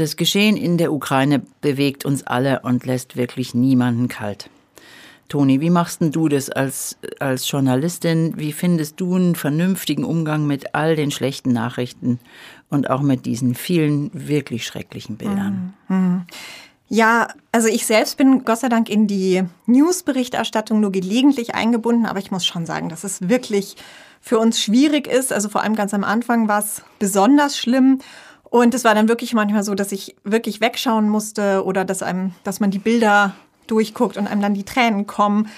[0.00, 4.48] Das Geschehen in der Ukraine bewegt uns alle und lässt wirklich niemanden kalt.
[5.28, 8.32] Toni, wie machst du das als, als Journalistin?
[8.38, 12.18] Wie findest du einen vernünftigen Umgang mit all den schlechten Nachrichten
[12.70, 15.74] und auch mit diesen vielen wirklich schrecklichen Bildern?
[15.88, 16.22] Mhm.
[16.88, 22.20] Ja, also ich selbst bin Gott sei Dank in die News-Berichterstattung nur gelegentlich eingebunden, aber
[22.20, 23.76] ich muss schon sagen, dass es wirklich
[24.22, 25.30] für uns schwierig ist.
[25.30, 28.00] Also vor allem ganz am Anfang war es besonders schlimm.
[28.50, 32.32] Und es war dann wirklich manchmal so, dass ich wirklich wegschauen musste oder dass einem,
[32.42, 33.34] dass man die Bilder
[33.68, 35.48] durchguckt und einem dann die Tränen kommen.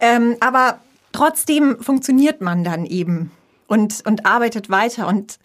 [0.00, 0.78] Ähm, aber
[1.12, 3.32] trotzdem funktioniert man dann eben
[3.66, 5.08] und, und arbeitet weiter.
[5.08, 5.40] Und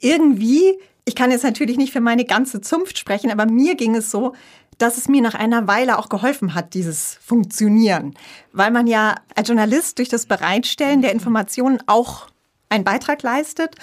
[0.00, 4.10] irgendwie, ich kann jetzt natürlich nicht für meine ganze Zunft sprechen, aber mir ging es
[4.10, 4.34] so,
[4.78, 8.14] dass es mir nach einer Weile auch geholfen hat, dieses Funktionieren.
[8.52, 12.26] Weil man ja als Journalist durch das Bereitstellen der Informationen auch
[12.68, 13.76] einen Beitrag leistet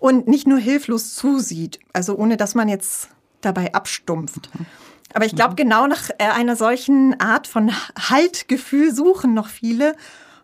[0.00, 3.08] und nicht nur hilflos zusieht, also ohne dass man jetzt
[3.40, 4.50] dabei abstumpft.
[5.14, 9.94] Aber ich glaube, genau nach äh, einer solchen Art von Haltgefühl suchen noch viele.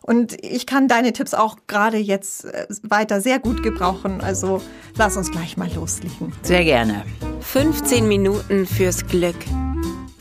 [0.00, 4.20] Und ich kann deine Tipps auch gerade jetzt äh, weiter sehr gut gebrauchen.
[4.20, 4.62] Also
[4.96, 6.32] lass uns gleich mal loslegen.
[6.42, 7.04] Sehr gerne.
[7.40, 9.36] 15 Minuten fürs Glück.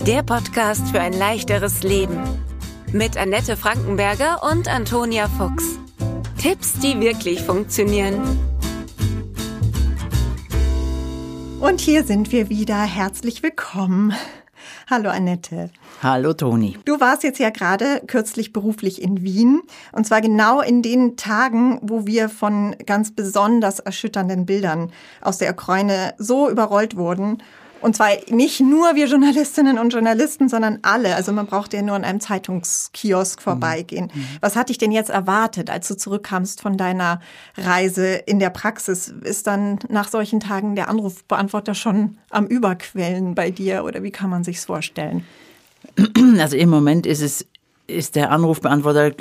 [0.05, 2.21] Der Podcast für ein leichteres Leben.
[2.91, 5.79] Mit Annette Frankenberger und Antonia Fuchs.
[6.37, 8.52] Tipps, die wirklich funktionieren.
[11.63, 12.81] Und hier sind wir wieder.
[12.81, 14.13] Herzlich willkommen.
[14.89, 15.69] Hallo Annette.
[16.01, 16.77] Hallo Toni.
[16.83, 19.61] Du warst jetzt ja gerade kürzlich beruflich in Wien.
[19.93, 25.53] Und zwar genau in den Tagen, wo wir von ganz besonders erschütternden Bildern aus der
[25.53, 27.41] Ukraine so überrollt wurden.
[27.83, 31.15] Und zwar nicht nur wir Journalistinnen und Journalisten, sondern alle.
[31.15, 33.43] Also man braucht ja nur an einem Zeitungskiosk mhm.
[33.43, 34.11] vorbeigehen.
[34.13, 34.25] Mhm.
[34.41, 37.19] Was hat dich denn jetzt erwartet, als du zurückkamst von deiner
[37.57, 39.13] Reise in der Praxis?
[39.21, 44.29] Ist dann nach solchen Tagen der Anrufbeantworter schon am Überquellen bei dir oder wie kann
[44.29, 45.25] man sich's vorstellen?
[46.39, 47.45] Also im Moment ist es
[47.87, 49.11] ist der Anrufbeantworter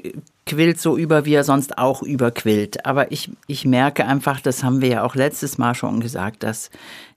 [0.46, 2.86] quillt so über, wie er sonst auch überquillt.
[2.86, 6.70] Aber ich, ich merke einfach, das haben wir ja auch letztes Mal schon gesagt, dass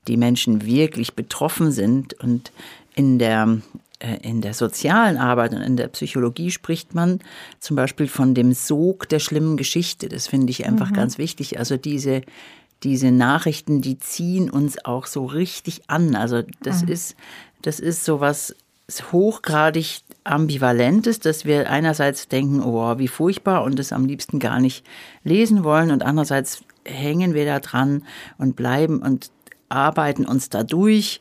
[0.07, 2.13] die Menschen wirklich betroffen sind.
[2.15, 2.51] Und
[2.95, 3.59] in der,
[3.99, 7.19] äh, in der sozialen Arbeit und in der Psychologie spricht man
[7.59, 10.09] zum Beispiel von dem Sog der schlimmen Geschichte.
[10.09, 10.95] Das finde ich einfach mhm.
[10.95, 11.59] ganz wichtig.
[11.59, 12.21] Also diese,
[12.83, 16.15] diese Nachrichten, die ziehen uns auch so richtig an.
[16.15, 16.89] Also das mhm.
[16.89, 17.15] ist,
[17.61, 18.19] das ist so
[19.11, 24.85] hochgradig ambivalentes, dass wir einerseits denken, oh, wie furchtbar und es am liebsten gar nicht
[25.23, 28.03] lesen wollen und andererseits hängen wir da dran
[28.37, 29.31] und bleiben und
[29.69, 31.19] arbeiten uns da durch.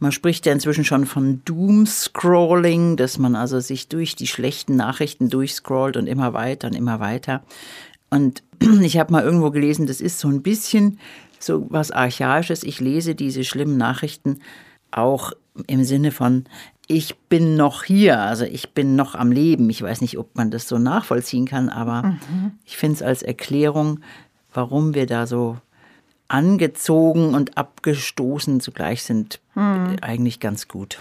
[0.00, 5.30] Man spricht ja inzwischen schon von Doom-Scrolling, dass man also sich durch die schlechten Nachrichten
[5.30, 7.42] durchscrollt und immer weiter und immer weiter.
[8.10, 8.42] Und
[8.82, 10.98] ich habe mal irgendwo gelesen, das ist so ein bisschen
[11.38, 12.64] so was Archaisches.
[12.64, 14.40] Ich lese diese schlimmen Nachrichten
[14.90, 15.32] auch
[15.66, 16.44] im Sinne von,
[16.86, 19.70] ich bin noch hier, also ich bin noch am Leben.
[19.70, 22.52] Ich weiß nicht, ob man das so nachvollziehen kann, aber mhm.
[22.64, 24.00] ich finde es als Erklärung,
[24.52, 25.56] warum wir da so
[26.28, 29.96] angezogen und abgestoßen zugleich sind, hm.
[30.00, 31.00] eigentlich ganz gut.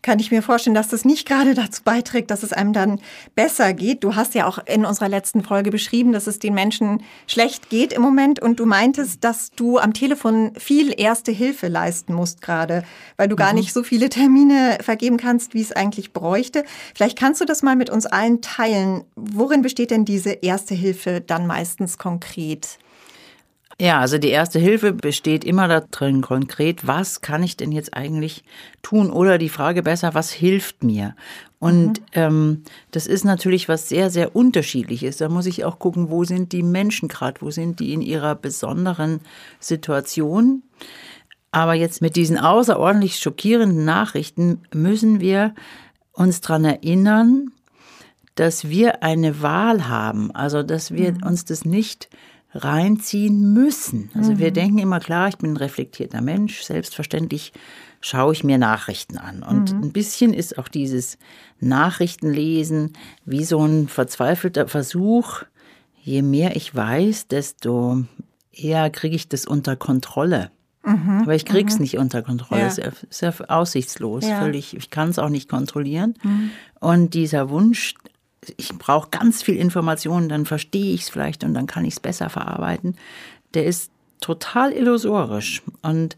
[0.00, 3.00] Kann ich mir vorstellen, dass das nicht gerade dazu beiträgt, dass es einem dann
[3.34, 4.04] besser geht.
[4.04, 7.92] Du hast ja auch in unserer letzten Folge beschrieben, dass es den Menschen schlecht geht
[7.92, 12.84] im Moment und du meintest, dass du am Telefon viel erste Hilfe leisten musst gerade,
[13.16, 13.58] weil du gar mhm.
[13.58, 16.64] nicht so viele Termine vergeben kannst, wie es eigentlich bräuchte.
[16.94, 19.02] Vielleicht kannst du das mal mit uns allen teilen.
[19.16, 22.78] Worin besteht denn diese erste Hilfe dann meistens konkret?
[23.80, 28.42] Ja, also die erste Hilfe besteht immer darin konkret, was kann ich denn jetzt eigentlich
[28.82, 29.08] tun?
[29.10, 31.14] Oder die Frage besser, was hilft mir?
[31.60, 32.06] Und mhm.
[32.12, 35.18] ähm, das ist natürlich was sehr, sehr unterschiedliches.
[35.18, 38.34] Da muss ich auch gucken, wo sind die Menschen gerade, wo sind die in ihrer
[38.34, 39.20] besonderen
[39.60, 40.64] Situation.
[41.52, 45.54] Aber jetzt mit diesen außerordentlich schockierenden Nachrichten müssen wir
[46.12, 47.52] uns dran erinnern,
[48.34, 50.32] dass wir eine Wahl haben.
[50.32, 51.22] Also, dass wir mhm.
[51.22, 52.08] uns das nicht
[52.52, 54.10] reinziehen müssen.
[54.14, 54.38] Also mhm.
[54.38, 57.52] wir denken immer klar, ich bin ein reflektierter Mensch, selbstverständlich
[58.00, 59.42] schaue ich mir Nachrichten an.
[59.42, 59.82] Und mhm.
[59.84, 61.18] ein bisschen ist auch dieses
[61.60, 62.92] Nachrichtenlesen
[63.24, 65.42] wie so ein verzweifelter Versuch,
[66.02, 68.04] je mehr ich weiß, desto
[68.52, 70.50] eher kriege ich das unter Kontrolle.
[70.84, 71.22] Mhm.
[71.22, 71.82] Aber ich krieg's mhm.
[71.82, 72.62] nicht unter Kontrolle.
[72.62, 72.66] Ja.
[72.68, 74.40] Es ist ja aussichtslos, ja.
[74.40, 74.74] völlig.
[74.76, 76.14] Ich kann es auch nicht kontrollieren.
[76.22, 76.50] Mhm.
[76.80, 77.94] Und dieser Wunsch,
[78.56, 82.00] ich brauche ganz viel Informationen, dann verstehe ich es vielleicht und dann kann ich es
[82.00, 82.96] besser verarbeiten,
[83.54, 83.90] der ist
[84.20, 85.62] total illusorisch.
[85.82, 86.16] Und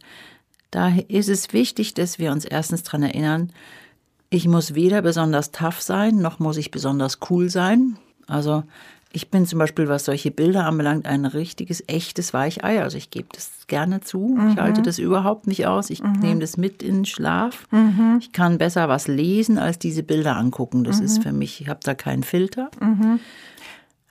[0.71, 3.53] daher ist es wichtig, dass wir uns erstens daran erinnern,
[4.31, 7.99] ich muss weder besonders tough sein, noch muss ich besonders cool sein.
[8.29, 8.63] Also
[9.13, 12.83] ich bin zum Beispiel, was solche Bilder anbelangt, ein richtiges, echtes Weichei.
[12.83, 14.37] Also ich gebe das gerne zu.
[14.39, 14.51] Mhm.
[14.51, 15.91] Ich halte das überhaupt nicht aus.
[15.91, 16.13] Ich mhm.
[16.21, 17.67] nehme das mit in den Schlaf.
[17.73, 18.19] Mhm.
[18.21, 20.85] Ich kann besser was lesen, als diese Bilder angucken.
[20.85, 21.23] Das ist mhm.
[21.23, 22.71] für mich, ich habe da keinen Filter.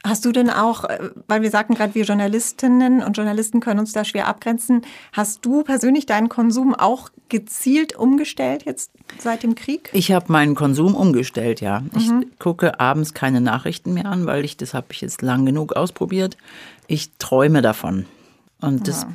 [0.05, 3.91] Hast du denn auch, äh, weil wir sagten gerade, wir Journalistinnen und Journalisten können uns
[3.91, 9.89] da schwer abgrenzen, hast du persönlich deinen Konsum auch gezielt umgestellt jetzt seit dem Krieg?
[9.93, 11.81] Ich habe meinen Konsum umgestellt, ja.
[11.81, 11.89] Mhm.
[12.31, 15.73] Ich gucke abends keine Nachrichten mehr an, weil ich das habe ich jetzt lang genug
[15.73, 16.37] ausprobiert.
[16.87, 18.05] Ich träume davon.
[18.61, 19.09] Und das ja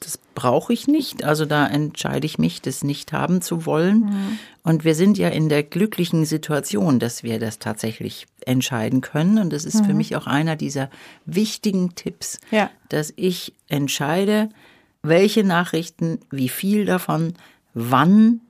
[0.00, 1.24] das brauche ich nicht.
[1.24, 4.00] Also da entscheide ich mich, das nicht haben zu wollen.
[4.00, 4.38] Mhm.
[4.62, 9.38] Und wir sind ja in der glücklichen Situation, dass wir das tatsächlich entscheiden können.
[9.38, 9.84] Und das ist mhm.
[9.84, 10.90] für mich auch einer dieser
[11.26, 12.70] wichtigen Tipps, ja.
[12.88, 14.48] dass ich entscheide,
[15.02, 17.34] welche Nachrichten, wie viel davon,
[17.74, 18.40] wann,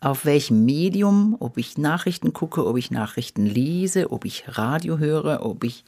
[0.00, 5.44] auf welchem Medium, ob ich Nachrichten gucke, ob ich Nachrichten lese, ob ich Radio höre,
[5.44, 5.84] ob ich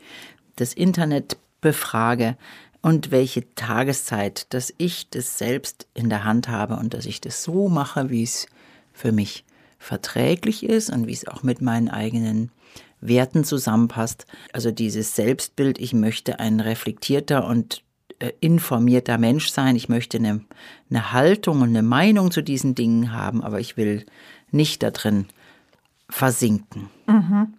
[0.57, 2.37] das Internet befrage
[2.83, 7.43] und welche Tageszeit, dass ich das selbst in der Hand habe und dass ich das
[7.43, 8.47] so mache, wie es
[8.93, 9.45] für mich
[9.79, 12.51] verträglich ist und wie es auch mit meinen eigenen
[13.01, 14.27] Werten zusammenpasst.
[14.53, 17.83] Also dieses Selbstbild, ich möchte ein reflektierter und
[18.19, 19.75] äh, informierter Mensch sein.
[19.75, 20.41] Ich möchte eine,
[20.91, 24.07] eine Haltung und eine Meinung zu diesen Dingen haben, aber ich will
[24.51, 25.27] nicht da drin
[26.09, 26.91] versinken.
[27.07, 27.55] Mhm.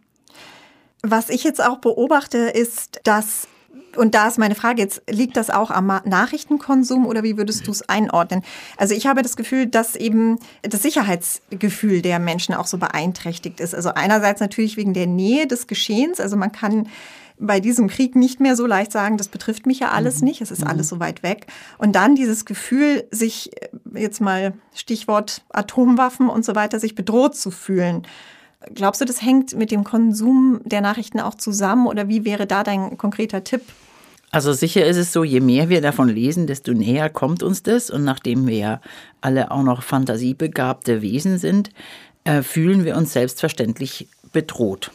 [1.02, 3.48] Was ich jetzt auch beobachte, ist, dass
[3.96, 7.72] und da ist meine Frage jetzt, liegt das auch am Nachrichtenkonsum oder wie würdest du
[7.72, 8.44] es einordnen?
[8.78, 13.76] Also ich habe das Gefühl, dass eben das Sicherheitsgefühl der Menschen auch so beeinträchtigt ist.
[13.76, 16.20] Also einerseits natürlich wegen der Nähe des Geschehens.
[16.20, 16.88] Also man kann
[17.40, 20.28] bei diesem Krieg nicht mehr so leicht sagen, das betrifft mich ja alles mhm.
[20.28, 20.68] nicht, es ist mhm.
[20.68, 21.48] alles so weit weg.
[21.78, 23.52] Und dann dieses Gefühl, sich
[23.94, 28.04] jetzt mal Stichwort Atomwaffen und so weiter, sich bedroht zu fühlen.
[28.74, 32.64] Glaubst du, das hängt mit dem Konsum der Nachrichten auch zusammen oder wie wäre da
[32.64, 33.62] dein konkreter Tipp?
[34.32, 37.92] Also sicher ist es so, je mehr wir davon lesen, desto näher kommt uns das.
[37.92, 38.82] Und nachdem wir ja
[39.22, 41.70] alle auch noch fantasiebegabte Wesen sind,
[42.24, 44.92] äh, fühlen wir uns selbstverständlich bedroht.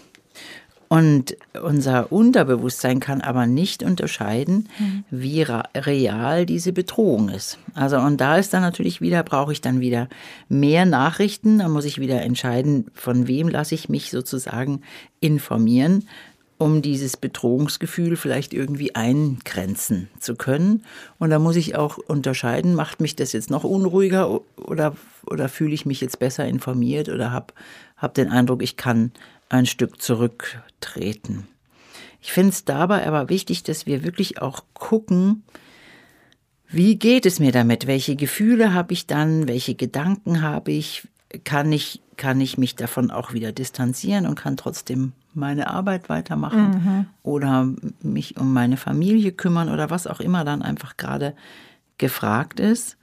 [0.88, 5.04] Und unser Unterbewusstsein kann aber nicht unterscheiden, mhm.
[5.10, 7.58] wie real diese Bedrohung ist.
[7.74, 10.08] Also, und da ist dann natürlich wieder, brauche ich dann wieder
[10.48, 11.58] mehr Nachrichten.
[11.58, 14.80] Da muss ich wieder entscheiden, von wem lasse ich mich sozusagen
[15.20, 16.04] informieren,
[16.58, 20.84] um dieses Bedrohungsgefühl vielleicht irgendwie eingrenzen zu können.
[21.18, 24.96] Und da muss ich auch unterscheiden, macht mich das jetzt noch unruhiger oder,
[25.26, 27.54] oder fühle ich mich jetzt besser informiert oder habe
[27.96, 29.12] hab den Eindruck, ich kann
[29.48, 31.46] ein Stück zurücktreten.
[32.20, 35.44] Ich finde es dabei aber wichtig, dass wir wirklich auch gucken,
[36.68, 37.86] wie geht es mir damit?
[37.86, 39.48] Welche Gefühle habe ich dann?
[39.48, 41.08] Welche Gedanken habe ich?
[41.44, 46.70] Kann ich, kann ich mich davon auch wieder distanzieren und kann trotzdem meine Arbeit weitermachen
[46.70, 47.06] mhm.
[47.22, 47.68] oder
[48.02, 51.34] mich um meine Familie kümmern oder was auch immer dann einfach gerade
[51.96, 52.98] gefragt ist?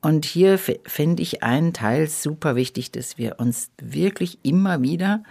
[0.00, 5.22] Und hier finde ich einen Teil super wichtig, dass wir uns wirklich immer wieder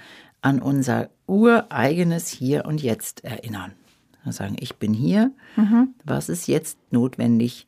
[0.41, 3.73] an unser ureigenes Hier und Jetzt erinnern.
[4.25, 5.89] Sagen, ich bin hier, mhm.
[6.05, 7.67] was ist jetzt notwendig,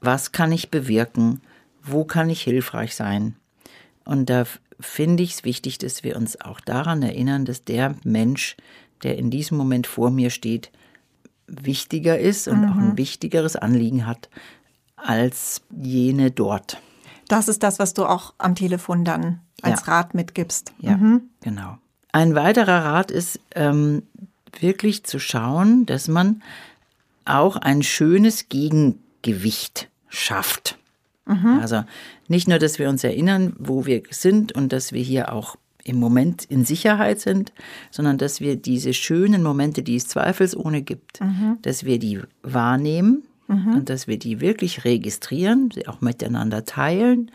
[0.00, 1.40] was kann ich bewirken,
[1.82, 3.34] wo kann ich hilfreich sein.
[4.04, 4.44] Und da
[4.80, 8.56] finde ich es wichtig, dass wir uns auch daran erinnern, dass der Mensch,
[9.02, 10.70] der in diesem Moment vor mir steht,
[11.46, 12.68] wichtiger ist und mhm.
[12.68, 12.98] auch ein mhm.
[12.98, 14.28] wichtigeres Anliegen hat
[14.96, 16.80] als jene dort.
[17.28, 19.92] Das ist das, was du auch am Telefon dann als ja.
[19.92, 20.72] Rat mitgibst.
[20.80, 21.22] Ja, mhm.
[21.40, 21.78] genau.
[22.12, 24.02] Ein weiterer Rat ist ähm,
[24.58, 26.42] wirklich zu schauen, dass man
[27.24, 30.78] auch ein schönes Gegengewicht schafft.
[31.28, 31.60] Mhm.
[31.60, 31.84] Also
[32.26, 35.96] nicht nur, dass wir uns erinnern, wo wir sind und dass wir hier auch im
[35.96, 37.52] Moment in Sicherheit sind,
[37.90, 41.58] sondern dass wir diese schönen Momente, die es zweifelsohne gibt, mhm.
[41.62, 43.74] dass wir die wahrnehmen mhm.
[43.74, 47.30] und dass wir die wirklich registrieren, sie auch miteinander teilen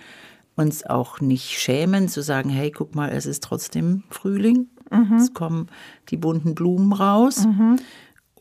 [0.56, 5.14] uns auch nicht schämen, zu sagen, hey, guck mal, es ist trotzdem Frühling, mhm.
[5.16, 5.68] es kommen
[6.10, 7.46] die bunten Blumen raus.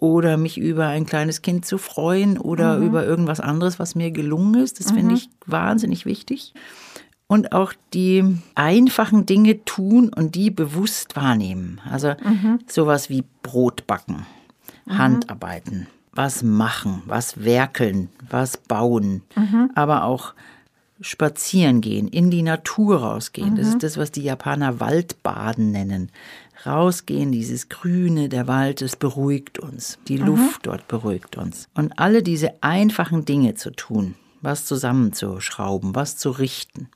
[0.02, 0.08] Mhm.
[0.08, 2.86] Oder mich über ein kleines Kind zu freuen oder mhm.
[2.86, 4.80] über irgendwas anderes, was mir gelungen ist.
[4.80, 5.14] Das finde mhm.
[5.14, 6.52] ich wahnsinnig wichtig.
[7.28, 11.80] Und auch die einfachen Dinge tun und die bewusst wahrnehmen.
[11.88, 12.58] Also mhm.
[12.66, 14.26] sowas wie Brot backen,
[14.86, 14.98] mhm.
[14.98, 19.22] Handarbeiten, was machen, was werkeln, was bauen,
[19.74, 20.34] aber auch
[21.02, 23.52] spazieren gehen, in die Natur rausgehen.
[23.52, 23.56] Mhm.
[23.56, 23.80] Das ist mhm.
[23.80, 26.10] das, was die Japaner Waldbaden nennen.
[26.66, 29.98] Rausgehen, dieses Grüne, der Wald, das beruhigt uns.
[30.08, 30.26] Die mhm.
[30.26, 31.68] Luft dort beruhigt uns.
[31.74, 36.88] Und alle diese einfachen Dinge zu tun, was zusammenzuschrauben, was zu richten,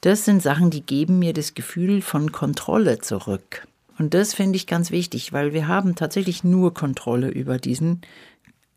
[0.00, 3.66] das sind Sachen, die geben mir das Gefühl von Kontrolle zurück.
[3.98, 8.02] Und das finde ich ganz wichtig, weil wir haben tatsächlich nur Kontrolle über diesen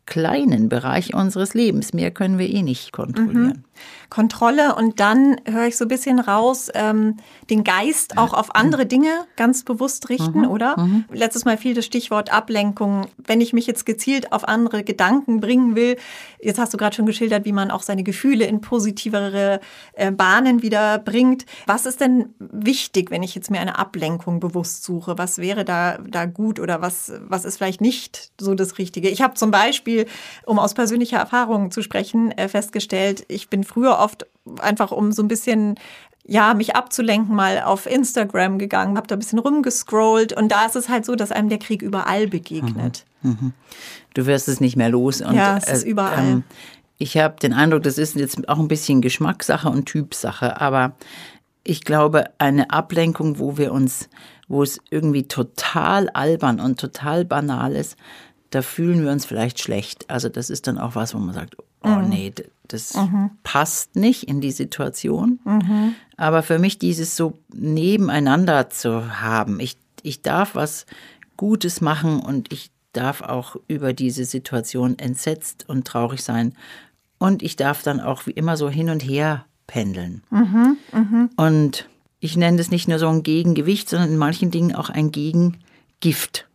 [0.06, 1.92] kleinen Bereich unseres Lebens.
[1.92, 3.46] Mehr können wir eh nicht kontrollieren.
[3.46, 3.64] Mhm.
[4.10, 7.16] Kontrolle und dann höre ich so ein bisschen raus, ähm,
[7.48, 10.50] den Geist auch auf andere Dinge ganz bewusst richten, mhm.
[10.50, 10.78] oder?
[10.78, 11.04] Mhm.
[11.10, 13.06] Letztes Mal fiel das Stichwort Ablenkung.
[13.16, 15.96] Wenn ich mich jetzt gezielt auf andere Gedanken bringen will,
[16.42, 19.60] jetzt hast du gerade schon geschildert, wie man auch seine Gefühle in positivere
[19.94, 21.46] äh, Bahnen wieder bringt.
[21.66, 25.16] Was ist denn wichtig, wenn ich jetzt mir eine Ablenkung bewusst suche?
[25.16, 29.08] Was wäre da, da gut oder was, was ist vielleicht nicht so das Richtige?
[29.08, 29.91] Ich habe zum Beispiel,
[30.46, 34.26] um aus persönlicher Erfahrung zu sprechen, äh, festgestellt, ich bin früher oft
[34.60, 35.76] einfach um so ein bisschen
[36.24, 40.76] ja, mich abzulenken, mal auf Instagram gegangen, habe da ein bisschen rumgescrollt und da ist
[40.76, 43.04] es halt so, dass einem der Krieg überall begegnet.
[43.22, 43.30] Mhm.
[43.30, 43.52] Mhm.
[44.14, 45.20] Du wirst es nicht mehr los.
[45.20, 46.18] Und, ja, es ist äh, überall.
[46.18, 46.44] Ähm,
[46.98, 50.92] ich habe den Eindruck, das ist jetzt auch ein bisschen Geschmackssache und Typsache, aber
[51.64, 54.08] ich glaube, eine Ablenkung, wo wir uns,
[54.48, 57.96] wo es irgendwie total albern und total banal ist,
[58.52, 60.08] da fühlen wir uns vielleicht schlecht.
[60.08, 62.08] Also das ist dann auch was, wo man sagt, oh mhm.
[62.08, 62.32] nee,
[62.68, 63.30] das mhm.
[63.42, 65.40] passt nicht in die Situation.
[65.44, 65.94] Mhm.
[66.16, 70.86] Aber für mich dieses so nebeneinander zu haben, ich, ich darf was
[71.38, 76.54] Gutes machen und ich darf auch über diese Situation entsetzt und traurig sein.
[77.18, 80.22] Und ich darf dann auch wie immer so hin und her pendeln.
[80.28, 80.76] Mhm.
[80.92, 81.30] Mhm.
[81.36, 81.88] Und
[82.20, 86.48] ich nenne das nicht nur so ein Gegengewicht, sondern in manchen Dingen auch ein Gegengift.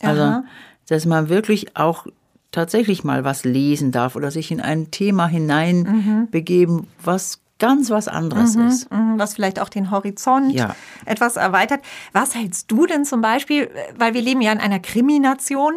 [0.00, 0.44] Also, Aha.
[0.88, 2.06] Dass man wirklich auch
[2.50, 6.86] tatsächlich mal was lesen darf oder sich in ein Thema hineinbegeben, mhm.
[7.02, 8.90] was ganz was anderes mhm, ist.
[8.90, 10.74] Mhm, was vielleicht auch den Horizont ja.
[11.04, 11.80] etwas erweitert.
[12.12, 15.74] Was hältst du denn zum Beispiel, weil wir leben ja in einer Krimination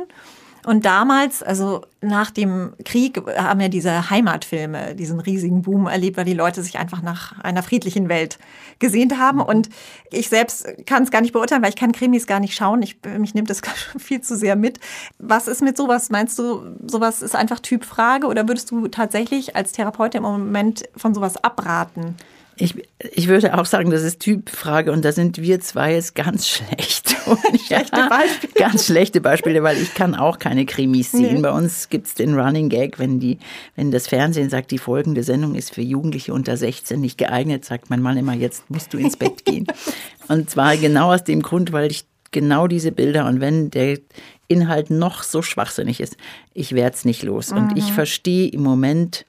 [0.67, 6.25] und damals, also nach dem Krieg, haben ja diese Heimatfilme diesen riesigen Boom erlebt, weil
[6.25, 8.37] die Leute sich einfach nach einer friedlichen Welt
[8.77, 9.39] gesehnt haben.
[9.39, 9.69] Und
[10.11, 12.81] ich selbst kann es gar nicht beurteilen, weil ich kann Krimis gar nicht schauen.
[12.81, 13.61] Ich, mich nimmt das
[13.97, 14.81] viel zu sehr mit.
[15.19, 16.09] Was ist mit sowas?
[16.09, 21.13] Meinst du, sowas ist einfach Typfrage oder würdest du tatsächlich als Therapeutin im Moment von
[21.13, 22.17] sowas abraten?
[22.59, 22.75] Ich,
[23.11, 27.15] ich würde auch sagen, das ist Typfrage und da sind wir zwei jetzt ganz schlecht.
[27.67, 28.53] schlechte Beispiele.
[28.55, 31.35] Ganz schlechte Beispiele, weil ich kann auch keine Krimis sehen.
[31.35, 31.41] Nee.
[31.41, 33.37] Bei uns gibt es den Running Gag, wenn, die,
[33.75, 37.89] wenn das Fernsehen sagt, die folgende Sendung ist für Jugendliche unter 16 nicht geeignet, sagt
[37.89, 39.67] mein Mann immer, jetzt musst du ins Bett gehen.
[40.27, 43.99] und zwar genau aus dem Grund, weil ich genau diese Bilder und wenn der
[44.47, 46.17] Inhalt noch so schwachsinnig ist,
[46.53, 47.51] ich werde es nicht los.
[47.51, 47.77] Und mhm.
[47.77, 49.25] ich verstehe im Moment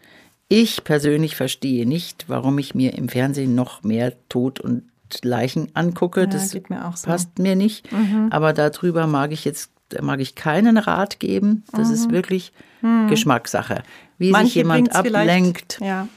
[0.48, 4.84] ich persönlich verstehe nicht, warum ich mir im Fernsehen noch mehr Tod und
[5.22, 6.20] Leichen angucke.
[6.20, 7.06] Ja, das mir so.
[7.06, 7.90] passt mir nicht.
[7.92, 8.28] Mhm.
[8.30, 9.70] Aber darüber mag ich jetzt
[10.02, 11.64] mag ich keinen Rat geben.
[11.72, 11.94] Das mhm.
[11.94, 12.52] ist wirklich
[12.82, 13.08] mhm.
[13.08, 13.82] Geschmackssache.
[14.18, 15.78] Wie Manche sich jemand ablenkt.
[15.80, 16.08] Ja.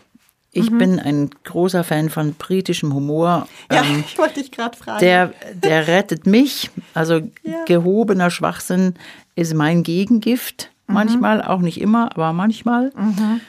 [0.53, 0.77] Ich mhm.
[0.77, 3.47] bin ein großer Fan von britischem Humor.
[3.71, 4.99] Ja, ähm, ich wollte dich gerade fragen.
[4.99, 6.69] Der, der rettet mich.
[6.93, 7.63] Also ja.
[7.65, 8.95] gehobener Schwachsinn
[9.35, 10.69] ist mein Gegengift.
[10.87, 10.93] Mhm.
[10.93, 12.91] Manchmal, auch nicht immer, aber manchmal.
[12.97, 13.39] Mhm.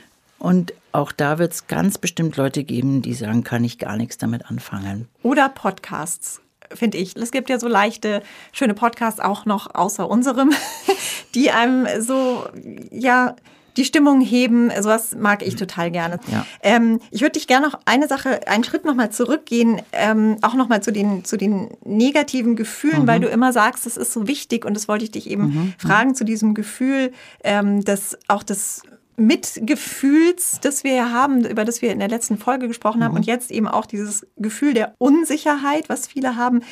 [0.42, 4.18] Und auch da wird es ganz bestimmt Leute geben, die sagen, kann ich gar nichts
[4.18, 5.06] damit anfangen.
[5.22, 6.40] Oder Podcasts
[6.74, 7.14] finde ich.
[7.16, 10.50] Es gibt ja so leichte, schöne Podcasts auch noch außer unserem,
[11.36, 12.44] die einem so,
[12.90, 13.36] ja,
[13.76, 16.18] die Stimmung heben, sowas mag ich total gerne.
[16.26, 16.44] Ja.
[16.60, 20.82] Ähm, ich würde dich gerne noch eine Sache, einen Schritt nochmal zurückgehen, ähm, auch nochmal
[20.82, 23.06] zu den, zu den negativen Gefühlen, mhm.
[23.06, 25.74] weil du immer sagst, das ist so wichtig und das wollte ich dich eben mhm.
[25.78, 27.12] fragen zu diesem Gefühl,
[27.44, 28.82] ähm, dass auch das
[29.16, 33.18] Mitgefühls, das wir haben, über das wir in der letzten Folge gesprochen haben, mhm.
[33.18, 36.62] und jetzt eben auch dieses Gefühl der Unsicherheit, was viele haben.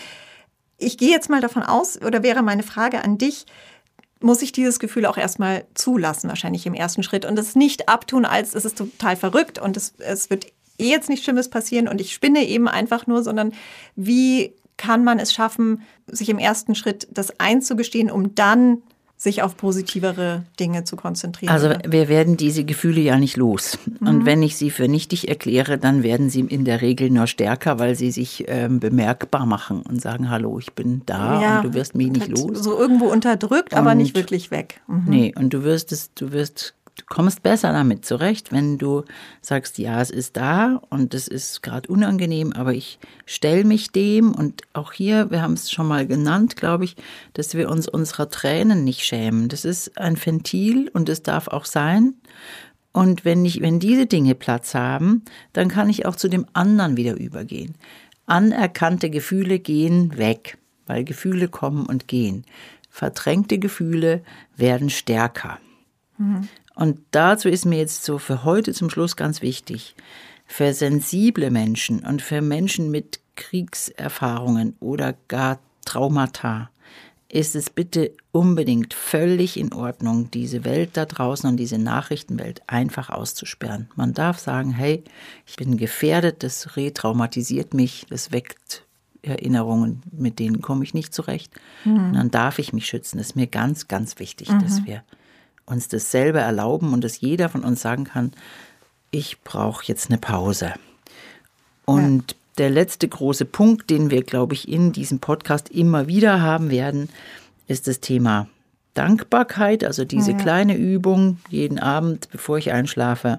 [0.78, 3.46] Ich gehe jetzt mal davon aus, oder wäre meine Frage an dich,
[4.20, 8.24] muss ich dieses Gefühl auch erstmal zulassen, wahrscheinlich im ersten Schritt, und es nicht abtun,
[8.24, 10.46] als es ist total verrückt und es, es wird
[10.78, 13.52] eh jetzt nichts Schlimmes passieren und ich spinne eben einfach nur, sondern
[13.96, 18.82] wie kann man es schaffen, sich im ersten Schritt das einzugestehen, um dann
[19.20, 21.52] sich auf positivere Dinge zu konzentrieren.
[21.52, 23.78] Also wir werden diese Gefühle ja nicht los.
[24.00, 24.08] Mhm.
[24.08, 27.78] Und wenn ich sie für nichtig erkläre, dann werden sie in der Regel nur stärker,
[27.78, 31.74] weil sie sich ähm, bemerkbar machen und sagen, hallo, ich bin da ja, und du
[31.74, 32.60] wirst mich nicht los.
[32.60, 34.80] So irgendwo unterdrückt, und, aber nicht wirklich weg.
[34.86, 35.04] Mhm.
[35.06, 39.04] Nee, und du wirst es, du wirst du kommst besser damit zurecht, wenn du
[39.40, 44.32] sagst, ja, es ist da und es ist gerade unangenehm, aber ich stelle mich dem
[44.32, 46.96] und auch hier, wir haben es schon mal genannt, glaube ich,
[47.34, 49.48] dass wir uns unserer Tränen nicht schämen.
[49.48, 52.14] Das ist ein Ventil und es darf auch sein.
[52.92, 56.96] Und wenn ich, wenn diese Dinge Platz haben, dann kann ich auch zu dem anderen
[56.96, 57.74] wieder übergehen.
[58.26, 62.44] Anerkannte Gefühle gehen weg, weil Gefühle kommen und gehen.
[62.88, 64.22] Verdrängte Gefühle
[64.56, 65.58] werden stärker.
[66.18, 66.48] Mhm.
[66.80, 69.94] Und dazu ist mir jetzt so für heute zum Schluss ganz wichtig,
[70.46, 76.70] für sensible Menschen und für Menschen mit Kriegserfahrungen oder gar Traumata,
[77.28, 83.10] ist es bitte unbedingt völlig in Ordnung, diese Welt da draußen und diese Nachrichtenwelt einfach
[83.10, 83.90] auszusperren.
[83.94, 85.04] Man darf sagen, hey,
[85.46, 88.86] ich bin gefährdet, das retraumatisiert mich, das weckt
[89.20, 91.52] Erinnerungen, mit denen komme ich nicht zurecht.
[91.84, 92.06] Mhm.
[92.06, 93.18] Und dann darf ich mich schützen.
[93.18, 94.60] Das ist mir ganz, ganz wichtig, mhm.
[94.60, 95.02] dass wir
[95.70, 98.32] uns das selber erlauben und dass jeder von uns sagen kann,
[99.10, 100.74] ich brauche jetzt eine Pause.
[101.84, 102.36] Und ja.
[102.58, 107.08] der letzte große Punkt, den wir, glaube ich, in diesem Podcast immer wieder haben werden,
[107.66, 108.48] ist das Thema
[108.94, 110.36] Dankbarkeit, also diese ja.
[110.36, 113.38] kleine Übung jeden Abend, bevor ich einschlafe.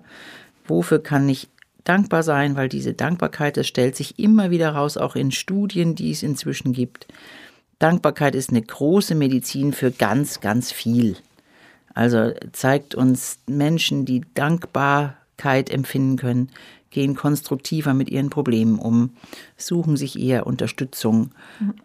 [0.66, 1.50] Wofür kann ich
[1.84, 2.56] dankbar sein?
[2.56, 6.74] Weil diese Dankbarkeit, das stellt sich immer wieder raus, auch in Studien, die es inzwischen
[6.74, 7.08] gibt.
[7.80, 11.18] Dankbarkeit ist eine große Medizin für ganz, ganz viel.
[11.94, 16.50] Also zeigt uns Menschen, die Dankbarkeit empfinden können,
[16.90, 19.12] gehen konstruktiver mit ihren Problemen um,
[19.58, 21.32] suchen sich eher Unterstützung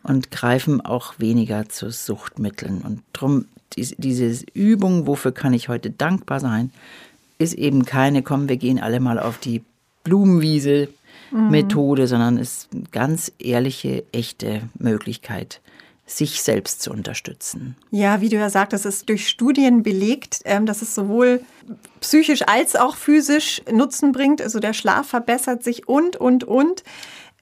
[0.03, 2.83] und greifen auch weniger zu Suchtmitteln.
[2.83, 3.47] Und darum,
[3.77, 6.73] diese Übung, wofür kann ich heute dankbar sein,
[7.39, 9.63] ist eben keine, komm, wir gehen alle mal auf die
[10.03, 10.89] Blumenwiese
[11.31, 12.07] Methode, mhm.
[12.07, 15.61] sondern ist eine ganz ehrliche, echte Möglichkeit,
[16.07, 17.77] sich selbst zu unterstützen.
[17.91, 21.43] Ja, wie du ja sagtest, es ist durch Studien belegt, ähm, dass es sowohl
[22.01, 24.41] psychisch als auch physisch Nutzen bringt.
[24.41, 26.85] Also der Schlaf verbessert sich und, und, und.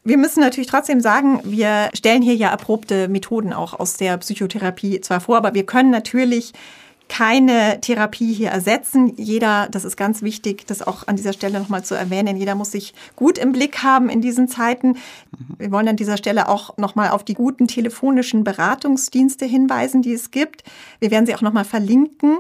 [0.03, 5.01] Wir müssen natürlich trotzdem sagen, wir stellen hier ja erprobte Methoden auch aus der Psychotherapie
[5.01, 6.53] zwar vor, aber wir können natürlich
[7.09, 9.15] keine Therapie hier ersetzen.
[9.17, 12.73] Jeder, das ist ganz wichtig, das auch an dieser Stelle nochmal zu erwähnen, jeder muss
[12.73, 14.97] sich gut im Blick haben in diesen Zeiten.
[15.59, 20.31] Wir wollen an dieser Stelle auch nochmal auf die guten telefonischen Beratungsdienste hinweisen, die es
[20.31, 20.65] gibt.
[20.99, 22.39] Wir werden sie auch nochmal verlinken.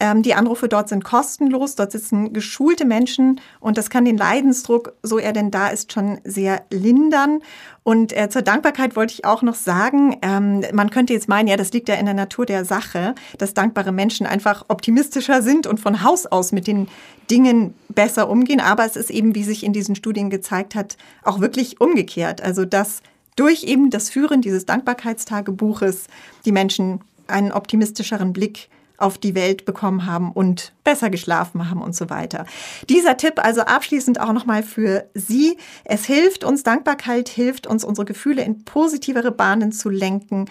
[0.00, 4.94] Ähm, die Anrufe dort sind kostenlos, dort sitzen geschulte Menschen und das kann den Leidensdruck,
[5.02, 7.40] so er denn da ist, schon sehr lindern.
[7.84, 11.56] Und äh, zur Dankbarkeit wollte ich auch noch sagen, ähm, man könnte jetzt meinen, ja,
[11.56, 15.78] das liegt ja in der Natur der Sache, dass dankbare Menschen einfach optimistischer sind und
[15.78, 16.88] von Haus aus mit den
[17.30, 18.60] Dingen besser umgehen.
[18.60, 22.42] Aber es ist eben, wie sich in diesen Studien gezeigt hat, auch wirklich umgekehrt.
[22.42, 23.00] Also dass
[23.36, 26.06] durch eben das Führen dieses Dankbarkeitstagebuches
[26.44, 31.96] die Menschen einen optimistischeren Blick auf die Welt bekommen haben und besser geschlafen haben und
[31.96, 32.46] so weiter.
[32.88, 35.56] Dieser Tipp also abschließend auch nochmal für Sie.
[35.84, 40.46] Es hilft uns, Dankbarkeit hilft uns, unsere Gefühle in positivere Bahnen zu lenken.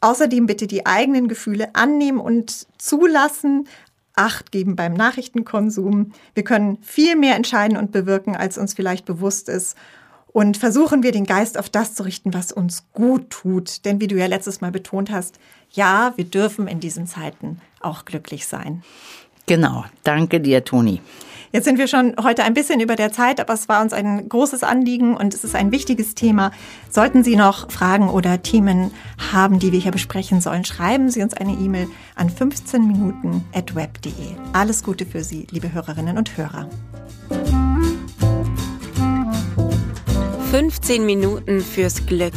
[0.00, 3.66] Außerdem bitte die eigenen Gefühle annehmen und zulassen,
[4.18, 6.12] Acht geben beim Nachrichtenkonsum.
[6.32, 9.76] Wir können viel mehr entscheiden und bewirken, als uns vielleicht bewusst ist.
[10.28, 13.84] Und versuchen wir den Geist auf das zu richten, was uns gut tut.
[13.84, 15.38] Denn wie du ja letztes Mal betont hast,
[15.70, 18.82] ja, wir dürfen in diesen Zeiten auch glücklich sein.
[19.46, 21.00] Genau, danke dir, Toni.
[21.52, 24.28] Jetzt sind wir schon heute ein bisschen über der Zeit, aber es war uns ein
[24.28, 26.50] großes Anliegen und es ist ein wichtiges Thema.
[26.90, 28.90] Sollten Sie noch Fragen oder Themen
[29.32, 34.12] haben, die wir hier besprechen sollen, schreiben Sie uns eine E-Mail an 15minuten.web.de.
[34.52, 36.68] Alles Gute für Sie, liebe Hörerinnen und Hörer.
[40.50, 42.34] 15 Minuten fürs Glück